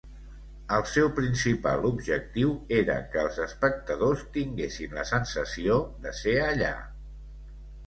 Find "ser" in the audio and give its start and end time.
6.25-6.37